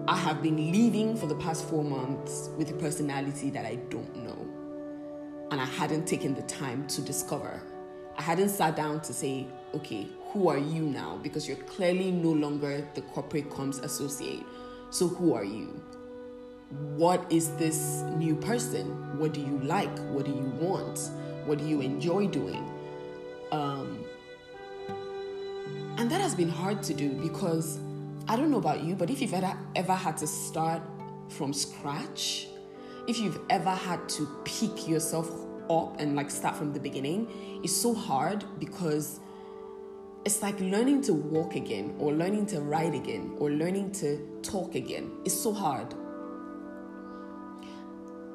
I 0.07 0.19
have 0.19 0.43
been 0.43 0.73
living 0.73 1.17
for 1.17 1.27
the 1.27 1.37
past 1.37 1.67
four 1.71 1.83
months 1.83 2.51
with 2.59 2.69
a 2.69 2.75
personality 2.75 3.49
that 3.49 3.65
I 3.65 3.77
don't 3.89 4.15
know. 4.15 4.47
And 5.53 5.59
I 5.59 5.65
hadn't 5.65 6.05
taken 6.07 6.35
the 6.35 6.43
time 6.43 6.87
to 6.89 7.01
discover. 7.01 7.63
I 8.19 8.21
hadn't 8.21 8.51
sat 8.51 8.77
down 8.77 9.01
to 9.01 9.15
say, 9.15 9.47
okay, 9.73 10.07
who 10.33 10.51
are 10.51 10.59
you 10.59 10.83
now? 10.83 11.19
Because 11.23 11.49
you're 11.49 11.57
clearly 11.57 12.11
no 12.11 12.33
longer 12.33 12.87
the 12.93 13.01
corporate 13.01 13.49
comms 13.49 13.83
associate. 13.83 14.45
So 14.91 15.09
who 15.09 15.33
are 15.33 15.45
you? 15.45 15.83
what 16.71 17.31
is 17.33 17.51
this 17.57 18.03
new 18.17 18.37
person? 18.37 18.87
What 19.21 19.35
do 19.35 19.41
you 19.41 19.59
like? 19.59 19.95
What 20.15 20.25
do 20.25 20.31
you 20.31 20.51
want? 20.59 21.11
What 21.45 21.59
do 21.59 21.67
you 21.67 21.83
enjoy 21.83 22.27
doing? 22.29 22.65
Um, 23.53 24.03
and 25.99 26.11
that 26.11 26.23
has 26.23 26.35
been 26.35 26.49
hard 26.49 26.83
to 26.85 26.95
do 26.95 27.11
because 27.11 27.79
I 28.29 28.37
don't 28.37 28.51
know 28.51 28.57
about 28.57 28.83
you, 28.83 28.95
but 28.95 29.11
if 29.11 29.21
you've 29.21 29.35
ever, 29.35 29.55
ever 29.77 29.93
had 29.93 30.17
to 30.17 30.27
start 30.27 30.81
from 31.29 31.53
scratch, 31.53 32.49
if 33.07 33.19
you've 33.19 33.39
ever 33.51 33.75
had 33.75 34.09
to 34.09 34.27
pick 34.47 34.89
yourself 34.89 35.31
up 35.69 36.01
and 36.01 36.17
like 36.17 36.31
start 36.31 36.57
from 36.57 36.73
the 36.73 36.81
beginning, 36.81 37.61
it's 37.63 37.77
so 37.77 37.93
hard 37.93 38.47
because 38.59 39.21
it's 40.25 40.41
like 40.41 40.59
learning 40.61 41.03
to 41.03 41.13
walk 41.13 41.57
again 41.57 41.95
or 41.99 42.15
learning 42.15 42.47
to 42.47 42.63
ride 42.63 42.95
again 42.95 43.35
or 43.39 43.51
learning 43.51 43.93
to 43.93 44.41
talk 44.41 44.77
again. 44.77 45.11
It's 45.27 45.39
so 45.39 45.53
hard. 45.53 45.95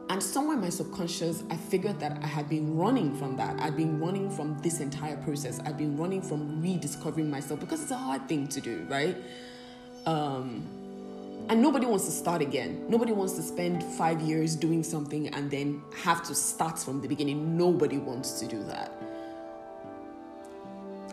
And 0.10 0.22
somewhere 0.22 0.56
in 0.56 0.62
my 0.62 0.70
subconscious, 0.70 1.44
I 1.50 1.58
figured 1.58 2.00
that 2.00 2.20
I 2.22 2.28
had 2.28 2.48
been 2.48 2.78
running 2.78 3.16
from 3.16 3.36
that. 3.38 3.60
I'd 3.60 3.76
been 3.76 4.00
running 4.00 4.30
from 4.30 4.58
this 4.60 4.80
entire 4.80 5.18
process. 5.18 5.60
I'd 5.66 5.78
been 5.78 5.98
running 5.98 6.22
from 6.22 6.62
rediscovering 6.62 7.30
myself 7.30 7.60
because 7.60 7.82
it's 7.82 7.92
a 7.92 7.98
hard 7.98 8.28
thing 8.28 8.48
to 8.50 8.62
do, 8.62 8.86
right? 8.88 9.18
Um, 10.06 10.64
and 11.50 11.62
nobody 11.62 11.88
wants 11.88 12.06
to 12.06 12.12
start 12.12 12.42
again. 12.42 12.86
Nobody 12.88 13.14
wants 13.14 13.34
to 13.34 13.42
spend 13.42 13.84
five 13.84 14.22
years 14.22 14.56
doing 14.56 14.84
something 14.84 15.28
and 15.30 15.50
then 15.50 15.82
have 16.04 16.24
to 16.24 16.36
start 16.36 16.78
from 16.78 17.02
the 17.02 17.08
beginning. 17.08 17.58
Nobody 17.58 17.98
wants 17.98 18.40
to 18.40 18.48
do 18.48 18.64
that. 18.64 18.92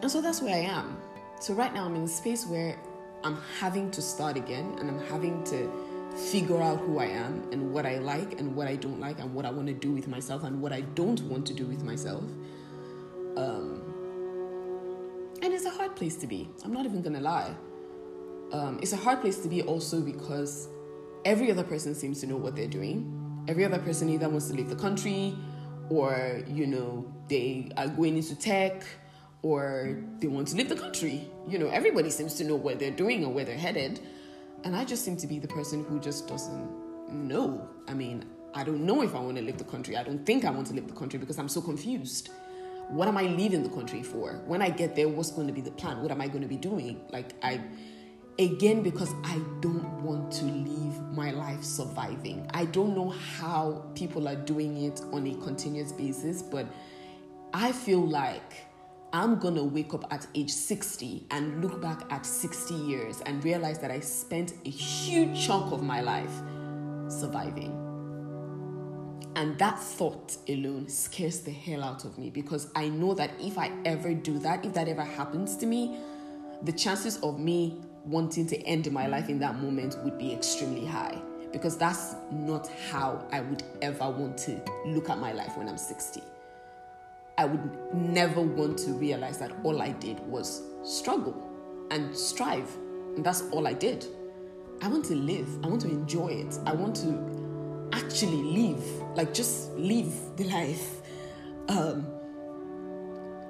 And 0.03 0.11
so 0.11 0.21
that's 0.21 0.43
where 0.43 0.55
I 0.55 0.61
am. 0.61 0.99
So 1.41 1.55
right 1.55 1.73
now, 1.73 1.85
I'm 1.85 1.95
in 1.97 2.03
a 2.03 2.09
space 2.09 2.47
where 2.47 2.79
I'm 3.25 3.39
having 3.59 3.91
to 3.93 4.03
start 4.03 4.37
again 4.37 4.77
and 4.79 4.91
I'm 4.91 5.01
having 5.07 5.45
to 5.45 5.71
figure 6.17 6.61
out 6.61 6.79
who 6.81 6.99
I 6.99 7.07
am 7.07 7.49
and 7.53 7.73
what 7.73 7.87
I 7.87 7.99
like 7.99 8.39
and 8.39 8.55
what 8.55 8.69
I 8.69 8.77
don't 8.77 9.01
like 9.01 9.19
and 9.19 9.35
what 9.35 9.45
I 9.45 9.51
want 9.51 9.69
to 9.69 9.75
do 9.75 9.93
with 9.93 10.09
myself 10.09 10.45
and 10.45 10.61
what 10.61 10.73
I 10.73 10.83
don't 10.83 11.21
want 11.23 11.47
to 11.47 11.55
do 11.55 11.67
with 11.67 11.83
myself. 11.83 12.25
Um, 13.37 13.83
and 15.43 15.53
it's 15.53 15.65
a 15.65 15.71
hard 15.71 15.97
place 15.97 16.17
to 16.17 16.27
be. 16.27 16.49
I'm 16.65 16.73
not 16.73 16.85
even 16.85 17.03
gonna 17.03 17.21
lie. 17.21 17.55
Um, 18.53 18.79
it's 18.83 18.93
a 18.93 18.97
hard 18.97 19.21
place 19.21 19.39
to 19.39 19.49
be 19.49 19.63
also 19.63 20.01
because 20.01 20.69
every 21.25 21.51
other 21.51 21.65
person 21.65 21.95
seems 21.95 22.21
to 22.21 22.27
know 22.27 22.37
what 22.37 22.55
they're 22.55 22.69
doing. 22.69 23.45
Every 23.49 23.65
other 23.65 23.79
person 23.79 24.09
either 24.09 24.29
wants 24.29 24.49
to 24.49 24.55
leave 24.55 24.69
the 24.69 24.77
country 24.77 25.37
or, 25.89 26.43
you 26.47 26.67
know, 26.67 27.13
they 27.29 27.71
are 27.77 27.89
going 27.89 28.17
into 28.17 28.37
tech 28.37 28.85
or 29.43 30.03
they 30.21 30.29
want 30.29 30.49
to 30.49 30.57
leave 30.57 30.69
the 30.69 30.77
country. 30.77 31.29
You 31.49 31.59
know, 31.59 31.69
everybody 31.69 32.11
seems 32.11 32.35
to 32.35 32.45
know 32.45 32.57
what 32.57 32.79
they're 32.79 32.91
doing 32.91 33.25
or 33.25 33.33
where 33.33 33.45
they're 33.45 33.57
headed. 33.57 34.01
And 34.65 34.77
I 34.77 34.85
just 34.85 35.05
seem 35.05 35.17
to 35.17 35.27
be 35.27 35.39
the 35.39 35.49
person 35.49 35.85
who 35.85 35.99
just 35.99 36.29
doesn't 36.29 36.71
know. 37.13 37.69
I 37.89 37.95
mean, 37.95 38.25
I 38.55 38.65
don't 38.65 38.85
know 38.85 39.03
if 39.03 39.15
I 39.15 39.19
want 39.19 39.37
to 39.37 39.43
leave 39.43 39.59
the 39.59 39.65
country. 39.65 39.97
I 39.97 40.03
don't 40.03 40.25
think 40.25 40.45
I 40.45 40.51
want 40.51 40.67
to 40.69 40.75
leave 40.75 40.87
the 40.87 40.95
country 40.95 41.19
because 41.19 41.39
I'm 41.39 41.49
so 41.49 41.61
confused. 41.61 42.31
What 42.89 43.09
am 43.09 43.17
I 43.17 43.23
leaving 43.23 43.63
the 43.63 43.71
country 43.71 44.03
for? 44.03 44.43
When 44.47 44.61
I 44.61 44.71
get 44.71 44.95
there, 44.95 45.09
what's 45.09 45.31
going 45.31 45.47
to 45.47 45.53
be 45.53 45.61
the 45.61 45.71
plan? 45.71 46.03
What 46.03 46.11
am 46.11 46.21
I 46.21 46.29
going 46.29 46.43
to 46.43 46.49
be 46.49 46.57
doing? 46.57 47.01
Like, 47.11 47.33
I, 47.43 47.61
again, 48.39 48.83
because 48.83 49.13
I 49.25 49.41
don't 49.61 50.03
want 50.03 50.31
to 50.35 50.45
live 50.45 51.13
my 51.13 51.31
life 51.31 51.65
surviving. 51.65 52.49
I 52.53 52.67
don't 52.67 52.95
know 52.95 53.09
how 53.09 53.85
people 53.95 54.29
are 54.29 54.37
doing 54.37 54.85
it 54.85 55.01
on 55.13 55.27
a 55.27 55.35
continuous 55.37 55.93
basis, 55.93 56.43
but 56.43 56.67
I 57.55 57.73
feel 57.73 58.07
like 58.07 58.67
I'm 59.15 59.39
gonna 59.39 59.63
wake 59.63 59.93
up 59.93 60.11
at 60.11 60.27
age 60.35 60.51
60 60.51 61.27
and 61.31 61.63
look 61.63 61.83
back 61.83 62.11
at 62.11 62.25
60 62.25 62.73
years 62.73 63.21
and 63.27 63.45
realize 63.45 63.79
that 63.81 63.91
I 63.91 64.01
spent 64.01 64.55
a 64.65 64.71
huge 64.71 65.47
chunk 65.47 65.71
of 65.71 65.83
my 65.83 66.01
life 66.01 66.33
surviving. 67.09 67.79
And 69.37 69.59
that 69.59 69.79
thought 69.79 70.39
alone 70.49 70.89
scares 70.89 71.41
the 71.41 71.51
hell 71.51 71.85
out 71.85 72.07
of 72.07 72.17
me 72.17 72.31
because 72.31 72.71
I 72.75 72.89
know 72.89 73.13
that 73.13 73.33
if 73.39 73.59
I 73.59 73.73
ever 73.85 74.15
do 74.15 74.39
that, 74.39 74.65
if 74.65 74.73
that 74.73 74.89
ever 74.89 75.05
happens 75.05 75.57
to 75.59 75.67
me, 75.67 75.99
the 76.63 76.73
chances 76.73 77.19
of 77.19 77.39
me 77.39 77.83
wanting 78.07 78.47
to 78.47 78.59
end 78.63 78.91
my 78.93 79.09
life 79.09 79.29
in 79.29 79.39
that 79.41 79.57
moment 79.57 79.99
would 80.05 80.17
be 80.17 80.33
extremely 80.33 80.87
high 80.87 81.21
because 81.53 81.77
that's 81.77 82.15
not 82.31 82.67
how 82.91 83.27
I 83.31 83.43
would 83.43 83.63
ever 83.83 84.09
want 84.09 84.39
to 84.39 84.59
look 84.87 85.11
at 85.11 85.19
my 85.19 85.33
life 85.33 85.55
when 85.59 85.69
I'm 85.69 85.77
60. 85.77 86.23
I 87.39 87.47
would 87.47 87.95
never 87.95 88.41
want 88.41 88.79
to 88.81 88.93
realize 88.93 89.39
that 89.39 89.53
all 89.63 89.81
I 89.81 89.93
did 89.93 90.21
was 90.21 90.63
struggle 90.83 91.51
and 91.91 92.17
strive. 92.17 92.71
And 93.17 93.25
that's 93.25 93.43
all 93.51 93.67
I 93.67 93.73
did. 93.73 94.07
I 94.81 94.89
want 94.89 95.05
to 95.07 95.15
live. 95.15 95.49
I 95.65 95.69
want 95.69 95.81
to 95.83 95.89
enjoy 95.89 96.29
it. 96.29 96.59
I 96.67 96.73
want 96.73 96.97
to 96.97 97.89
actually 97.93 98.43
live, 98.43 98.85
like 99.15 99.33
just 99.33 99.71
live 99.73 100.13
the 100.37 100.45
life. 100.45 101.01
Um, 101.69 102.07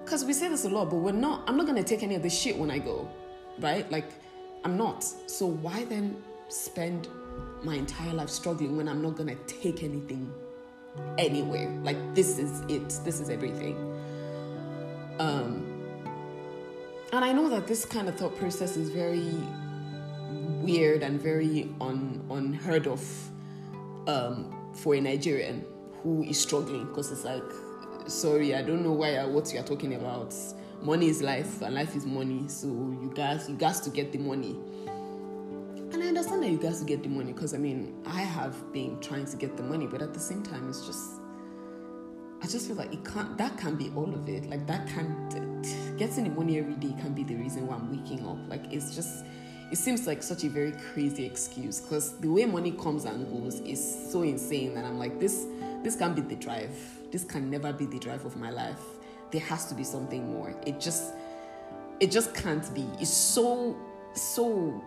because 0.04 0.24
we 0.24 0.32
say 0.32 0.48
this 0.48 0.64
a 0.64 0.68
lot, 0.68 0.90
but 0.90 0.96
we're 0.96 1.12
not, 1.12 1.48
I'm 1.48 1.56
not 1.56 1.64
going 1.64 1.82
to 1.82 1.84
take 1.84 2.02
any 2.02 2.16
of 2.16 2.22
this 2.22 2.38
shit 2.38 2.58
when 2.58 2.70
I 2.70 2.78
go, 2.78 3.08
right? 3.60 3.90
Like, 3.90 4.10
I'm 4.64 4.76
not. 4.76 5.04
So 5.04 5.46
why 5.46 5.84
then 5.84 6.16
spend 6.48 7.08
my 7.62 7.76
entire 7.76 8.12
life 8.12 8.28
struggling 8.28 8.76
when 8.76 8.88
I'm 8.88 9.00
not 9.00 9.16
going 9.16 9.28
to 9.28 9.42
take 9.46 9.82
anything 9.82 10.30
anywhere. 11.18 11.68
Like 11.82 12.14
this 12.14 12.38
is 12.38 12.60
it. 12.68 12.88
This 13.04 13.20
is 13.20 13.28
everything. 13.30 13.76
Um, 15.18 15.68
and 17.12 17.24
I 17.24 17.32
know 17.32 17.48
that 17.50 17.66
this 17.66 17.84
kind 17.84 18.08
of 18.08 18.16
thought 18.16 18.36
process 18.36 18.76
is 18.76 18.90
very 18.90 19.34
weird 20.62 21.02
and 21.02 21.20
very 21.20 21.68
un, 21.80 22.24
unheard 22.30 22.86
of 22.86 23.02
um, 24.06 24.70
for 24.74 24.94
a 24.94 25.00
Nigerian 25.00 25.64
who 26.02 26.22
is 26.24 26.40
struggling 26.40 26.86
because 26.86 27.12
it's 27.12 27.24
like 27.24 27.42
sorry, 28.06 28.54
I 28.54 28.62
don't 28.62 28.82
know 28.82 28.92
why 28.92 29.24
what 29.26 29.52
you 29.52 29.60
are 29.60 29.64
talking 29.64 29.94
about. 29.94 30.34
Money 30.80 31.08
is 31.08 31.22
life, 31.22 31.62
and 31.62 31.74
life 31.74 31.94
is 31.94 32.04
money. 32.04 32.48
So 32.48 32.66
you 32.66 33.12
guys, 33.14 33.48
you 33.48 33.56
guys 33.56 33.80
to 33.80 33.90
get 33.90 34.12
the 34.12 34.18
money. 34.18 34.58
Understand 36.12 36.42
that 36.42 36.50
you 36.50 36.58
guys 36.58 36.82
get 36.82 37.02
the 37.02 37.08
money 37.08 37.32
because 37.32 37.54
I 37.54 37.56
mean, 37.56 37.94
I 38.04 38.20
have 38.20 38.70
been 38.70 39.00
trying 39.00 39.24
to 39.24 39.36
get 39.38 39.56
the 39.56 39.62
money, 39.62 39.86
but 39.86 40.02
at 40.02 40.12
the 40.12 40.20
same 40.20 40.42
time, 40.42 40.68
it's 40.68 40.84
just, 40.84 41.22
I 42.42 42.46
just 42.46 42.66
feel 42.66 42.76
like 42.76 42.92
it 42.92 43.02
can't. 43.02 43.38
That 43.38 43.56
can 43.56 43.76
be 43.76 43.90
all 43.96 44.12
of 44.12 44.28
it. 44.28 44.44
Like 44.50 44.66
that 44.66 44.86
can't 44.88 45.32
getting 45.96 46.24
the 46.24 46.30
money 46.30 46.58
every 46.58 46.74
day 46.74 46.94
can't 47.00 47.14
be 47.14 47.24
the 47.24 47.34
reason 47.34 47.66
why 47.66 47.76
I'm 47.76 47.90
waking 47.90 48.26
up. 48.26 48.36
Like 48.46 48.70
it's 48.70 48.94
just 48.94 49.24
it 49.70 49.78
seems 49.78 50.06
like 50.06 50.22
such 50.22 50.44
a 50.44 50.50
very 50.50 50.72
crazy 50.92 51.24
excuse 51.24 51.80
because 51.80 52.18
the 52.18 52.28
way 52.28 52.44
money 52.44 52.72
comes 52.72 53.06
and 53.06 53.26
goes 53.32 53.60
is 53.60 54.10
so 54.12 54.20
insane 54.20 54.74
that 54.74 54.84
I'm 54.84 54.98
like 54.98 55.18
this 55.18 55.46
this 55.82 55.96
can't 55.96 56.14
be 56.14 56.20
the 56.20 56.36
drive. 56.36 56.76
This 57.10 57.24
can 57.24 57.48
never 57.48 57.72
be 57.72 57.86
the 57.86 57.98
drive 57.98 58.26
of 58.26 58.36
my 58.36 58.50
life. 58.50 58.82
There 59.30 59.40
has 59.40 59.64
to 59.66 59.74
be 59.74 59.82
something 59.82 60.30
more. 60.30 60.54
It 60.66 60.78
just 60.78 61.14
it 62.00 62.10
just 62.10 62.34
can't 62.34 62.74
be. 62.74 62.86
It's 63.00 63.08
so 63.08 63.78
so 64.12 64.84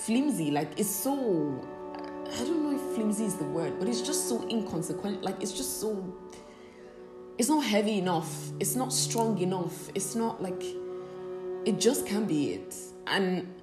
flimsy. 0.00 0.50
Like 0.50 0.78
it's 0.78 0.90
so 0.90 1.12
I 2.32 2.38
don't 2.44 2.62
know 2.62 2.74
if 2.76 2.94
flimsy 2.94 3.24
is 3.24 3.36
the 3.36 3.44
word, 3.44 3.78
but 3.78 3.88
it's 3.88 4.02
just 4.02 4.28
so 4.28 4.46
inconsequential. 4.48 5.22
Like 5.22 5.42
it's 5.42 5.52
just 5.52 5.80
so 5.80 6.14
it's 7.38 7.48
not 7.48 7.64
heavy 7.64 7.98
enough. 7.98 8.50
It's 8.60 8.76
not 8.76 8.92
strong 8.92 9.38
enough. 9.38 9.90
It's 9.94 10.14
not 10.14 10.42
like 10.42 10.62
it 11.64 11.78
just 11.80 12.06
can't 12.06 12.28
be 12.28 12.52
it. 12.52 12.74
And 13.06 13.54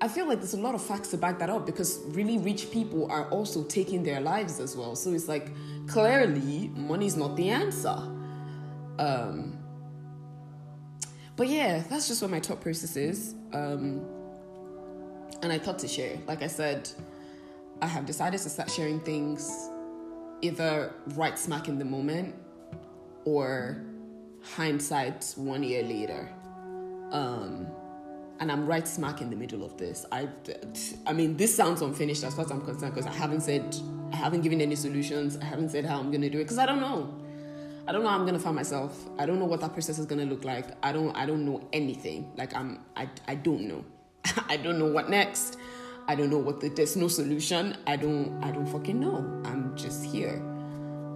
I 0.00 0.08
feel 0.08 0.26
like 0.26 0.38
there's 0.38 0.54
a 0.54 0.60
lot 0.60 0.74
of 0.74 0.82
facts 0.82 1.08
to 1.08 1.18
back 1.18 1.38
that 1.40 1.50
up 1.50 1.66
because 1.66 2.00
really 2.08 2.38
rich 2.38 2.70
people 2.70 3.10
are 3.10 3.28
also 3.30 3.64
taking 3.64 4.02
their 4.02 4.20
lives 4.20 4.58
as 4.58 4.76
well. 4.76 4.96
So 4.96 5.12
it's 5.12 5.28
like 5.28 5.52
clearly 5.86 6.70
money's 6.74 7.16
not 7.16 7.36
the 7.36 7.50
answer. 7.50 7.96
Um, 8.98 9.58
but 11.36 11.48
yeah, 11.48 11.82
that's 11.88 12.08
just 12.08 12.20
what 12.22 12.30
my 12.30 12.40
thought 12.40 12.60
process 12.60 12.96
is. 12.96 13.34
Um, 13.52 14.04
and 15.42 15.52
I 15.52 15.58
thought 15.58 15.78
to 15.80 15.88
share. 15.88 16.18
Like 16.26 16.42
I 16.42 16.46
said, 16.46 16.88
I 17.82 17.86
have 17.86 18.06
decided 18.06 18.40
to 18.40 18.50
start 18.50 18.70
sharing 18.70 19.00
things 19.00 19.70
either 20.42 20.92
right 21.14 21.38
smack 21.38 21.68
in 21.68 21.78
the 21.78 21.84
moment 21.84 22.34
or 23.24 23.82
hindsight 24.42 25.32
one 25.36 25.62
year 25.62 25.82
later. 25.82 26.28
Um, 27.10 27.66
and 28.38 28.50
I'm 28.50 28.66
right 28.66 28.88
smack 28.88 29.20
in 29.20 29.28
the 29.28 29.36
middle 29.36 29.64
of 29.64 29.76
this. 29.76 30.06
I, 30.10 30.28
I 31.06 31.12
mean, 31.12 31.36
this 31.36 31.54
sounds 31.54 31.82
unfinished 31.82 32.24
as 32.24 32.34
far 32.34 32.46
as 32.46 32.50
I'm 32.50 32.62
concerned 32.62 32.94
because 32.94 33.06
I 33.06 33.14
haven't 33.14 33.42
said, 33.42 33.76
I 34.12 34.16
haven't 34.16 34.40
given 34.40 34.60
any 34.60 34.76
solutions. 34.76 35.36
I 35.36 35.44
haven't 35.44 35.70
said 35.70 35.84
how 35.84 35.98
I'm 35.98 36.10
gonna 36.10 36.30
do 36.30 36.38
it 36.38 36.44
because 36.44 36.58
I 36.58 36.64
don't 36.66 36.80
know. 36.80 37.14
I 37.86 37.92
don't 37.92 38.02
know 38.02 38.08
how 38.08 38.18
I'm 38.18 38.24
gonna 38.24 38.38
find 38.38 38.56
myself. 38.56 38.98
I 39.18 39.26
don't 39.26 39.38
know 39.38 39.44
what 39.44 39.60
that 39.60 39.74
process 39.74 39.98
is 39.98 40.06
gonna 40.06 40.24
look 40.24 40.44
like. 40.44 40.66
I 40.82 40.92
don't, 40.92 41.14
I 41.14 41.26
don't 41.26 41.44
know 41.44 41.68
anything. 41.72 42.32
Like 42.36 42.54
I'm, 42.54 42.80
I, 42.96 43.10
I 43.28 43.34
don't 43.34 43.62
know. 43.62 43.84
I 44.48 44.56
don't 44.56 44.78
know 44.78 44.86
what 44.86 45.08
next. 45.08 45.56
I 46.08 46.14
don't 46.14 46.30
know 46.30 46.38
what 46.38 46.60
the, 46.60 46.68
there's 46.68 46.96
no 46.96 47.08
solution. 47.08 47.76
I 47.86 47.96
don't, 47.96 48.42
I 48.42 48.50
don't 48.50 48.66
fucking 48.66 48.98
know. 48.98 49.42
I'm 49.44 49.76
just 49.76 50.04
here. 50.04 50.42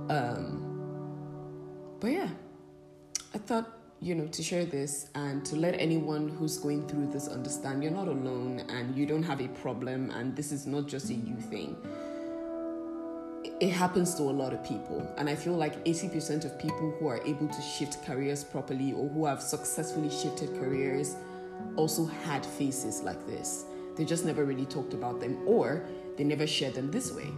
Um, 0.08 0.60
but 2.00 2.12
yeah, 2.12 2.28
I 3.34 3.38
thought 3.38 3.80
you 4.04 4.14
know, 4.14 4.26
to 4.26 4.42
share 4.42 4.66
this 4.66 5.08
and 5.14 5.46
to 5.46 5.56
let 5.56 5.74
anyone 5.80 6.28
who's 6.28 6.58
going 6.58 6.86
through 6.86 7.06
this 7.06 7.26
understand 7.26 7.82
you're 7.82 7.90
not 7.90 8.06
alone 8.06 8.62
and 8.68 8.94
you 8.94 9.06
don't 9.06 9.22
have 9.22 9.40
a 9.40 9.48
problem 9.48 10.10
and 10.10 10.36
this 10.36 10.52
is 10.52 10.66
not 10.66 10.86
just 10.86 11.08
a 11.08 11.14
you 11.14 11.36
thing. 11.36 11.74
It 13.60 13.70
happens 13.70 14.14
to 14.16 14.24
a 14.24 14.34
lot 14.42 14.52
of 14.52 14.62
people, 14.64 15.06
and 15.16 15.28
I 15.28 15.36
feel 15.36 15.54
like 15.54 15.82
80% 15.84 16.44
of 16.44 16.58
people 16.58 16.94
who 16.98 17.06
are 17.06 17.22
able 17.24 17.46
to 17.46 17.62
shift 17.62 18.04
careers 18.04 18.42
properly 18.42 18.92
or 18.92 19.08
who 19.08 19.24
have 19.26 19.40
successfully 19.40 20.10
shifted 20.10 20.54
careers 20.58 21.16
also 21.76 22.04
had 22.04 22.44
faces 22.44 23.02
like 23.02 23.26
this. 23.26 23.64
They 23.96 24.04
just 24.04 24.24
never 24.24 24.44
really 24.44 24.66
talked 24.66 24.94
about 24.94 25.20
them 25.20 25.42
or 25.46 25.86
they 26.16 26.24
never 26.24 26.46
shared 26.46 26.74
them 26.74 26.90
this 26.90 27.12
way. 27.12 27.28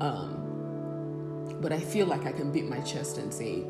Um, 0.00 1.58
but 1.60 1.72
I 1.72 1.80
feel 1.80 2.06
like 2.06 2.24
I 2.26 2.32
can 2.32 2.52
beat 2.52 2.66
my 2.66 2.80
chest 2.80 3.18
and 3.18 3.32
say, 3.32 3.64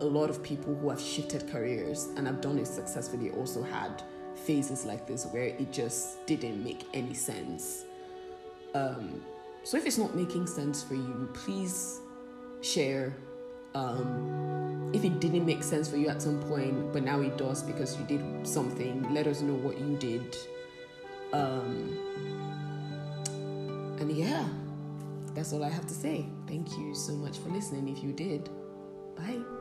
a 0.00 0.04
lot 0.04 0.30
of 0.30 0.42
people 0.42 0.74
who 0.74 0.88
have 0.88 1.00
shifted 1.00 1.50
careers 1.50 2.08
and 2.16 2.26
have 2.26 2.40
done 2.40 2.58
it 2.58 2.66
successfully 2.66 3.30
also 3.32 3.62
had 3.62 4.02
phases 4.34 4.86
like 4.86 5.06
this 5.06 5.26
where 5.26 5.44
it 5.44 5.72
just 5.72 6.26
didn't 6.26 6.62
make 6.64 6.86
any 6.94 7.12
sense. 7.14 7.84
Um, 8.74 9.22
so 9.62 9.76
if 9.76 9.86
it's 9.86 9.98
not 9.98 10.14
making 10.14 10.46
sense 10.46 10.82
for 10.82 10.94
you, 10.94 11.28
please 11.34 12.00
share. 12.62 13.14
Um, 13.74 14.90
if 14.92 15.04
it 15.04 15.20
didn't 15.20 15.46
make 15.46 15.62
sense 15.62 15.88
for 15.88 15.96
you 15.96 16.08
at 16.08 16.20
some 16.20 16.40
point, 16.42 16.92
but 16.92 17.04
now 17.04 17.20
it 17.20 17.38
does 17.38 17.62
because 17.62 17.96
you 17.98 18.04
did 18.04 18.46
something, 18.46 19.12
let 19.14 19.26
us 19.26 19.40
know 19.40 19.54
what 19.54 19.78
you 19.78 19.96
did. 19.96 20.36
Um, 21.32 21.96
and 24.00 24.10
yeah, 24.10 24.44
that's 25.34 25.52
all 25.52 25.62
I 25.62 25.68
have 25.68 25.86
to 25.86 25.94
say. 25.94 26.26
Thank 26.48 26.76
you 26.76 26.94
so 26.94 27.12
much 27.12 27.38
for 27.38 27.50
listening 27.50 27.88
if 27.88 28.02
you 28.02 28.12
did. 28.12 28.50
Bye. 29.16 29.59